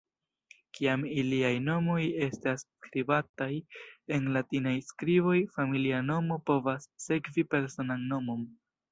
Kiam 0.77 1.01
iliaj 1.23 1.49
nomoj 1.65 1.97
estas 2.27 2.63
skribataj 2.69 3.49
en 4.17 4.25
latinaj 4.37 4.73
skriboj, 4.87 5.35
familia 5.57 5.99
nomo 6.07 6.39
povas 6.51 6.89
sekvi 7.05 7.45
personan 7.53 8.09
nomon. 8.15 8.43